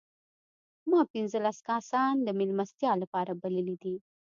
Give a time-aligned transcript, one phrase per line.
[0.89, 3.95] ما پنځلس کسان د مېلمستیا لپاره بللي دي.